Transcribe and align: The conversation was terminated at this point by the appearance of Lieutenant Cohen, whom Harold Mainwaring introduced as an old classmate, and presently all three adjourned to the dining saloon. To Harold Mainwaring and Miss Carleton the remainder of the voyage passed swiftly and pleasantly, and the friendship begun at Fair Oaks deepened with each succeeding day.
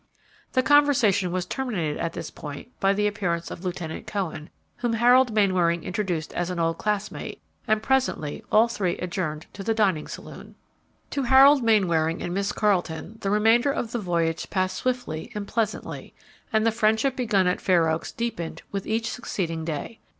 The 0.53 0.63
conversation 0.63 1.31
was 1.31 1.45
terminated 1.45 1.99
at 1.99 2.13
this 2.13 2.31
point 2.31 2.69
by 2.79 2.91
the 2.91 3.05
appearance 3.05 3.51
of 3.51 3.63
Lieutenant 3.63 4.07
Cohen, 4.07 4.49
whom 4.77 4.93
Harold 4.93 5.31
Mainwaring 5.31 5.83
introduced 5.83 6.33
as 6.33 6.49
an 6.49 6.57
old 6.57 6.79
classmate, 6.79 7.39
and 7.67 7.83
presently 7.83 8.43
all 8.51 8.67
three 8.67 8.97
adjourned 8.97 9.45
to 9.53 9.61
the 9.63 9.75
dining 9.75 10.07
saloon. 10.07 10.55
To 11.11 11.21
Harold 11.21 11.61
Mainwaring 11.61 12.23
and 12.23 12.33
Miss 12.33 12.51
Carleton 12.51 13.19
the 13.21 13.29
remainder 13.29 13.71
of 13.71 13.91
the 13.91 13.99
voyage 13.99 14.49
passed 14.49 14.77
swiftly 14.77 15.31
and 15.35 15.47
pleasantly, 15.47 16.15
and 16.51 16.65
the 16.65 16.71
friendship 16.71 17.15
begun 17.15 17.45
at 17.45 17.61
Fair 17.61 17.87
Oaks 17.87 18.11
deepened 18.11 18.63
with 18.71 18.87
each 18.87 19.07
succeeding 19.11 19.63
day. 19.63 19.99